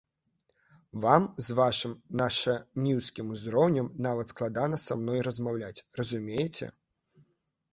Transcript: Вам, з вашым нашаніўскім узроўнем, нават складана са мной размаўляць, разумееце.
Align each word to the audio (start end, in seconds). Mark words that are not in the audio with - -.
Вам, 1.03 1.25
з 1.47 1.57
вашым 1.59 1.93
нашаніўскім 2.21 3.25
узроўнем, 3.35 3.93
нават 4.07 4.33
складана 4.33 4.81
са 4.85 4.93
мной 5.03 5.19
размаўляць, 5.29 5.83
разумееце. 6.01 6.65